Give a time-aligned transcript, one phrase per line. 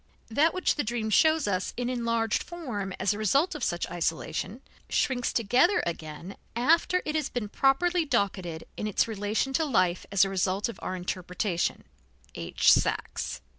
[0.31, 4.61] That which the dream shows us in enlarged form as a result of such isolation,
[4.89, 10.25] shrinks together again after it has been properly docketed in its relation to life as
[10.25, 11.83] a result of our interpretation
[12.33, 12.71] (H.
[12.73, 13.41] Sachs).